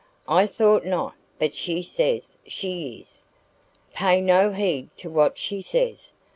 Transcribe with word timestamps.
"I 0.27 0.47
thought 0.47 0.83
not, 0.83 1.13
but 1.37 1.53
she 1.53 1.83
says 1.83 2.35
she 2.47 2.93
is." 3.01 3.23
"Pay 3.93 4.19
no 4.19 4.51
heed 4.51 4.89
to 4.97 5.11
what 5.11 5.37
she 5.37 5.61
says. 5.61 6.11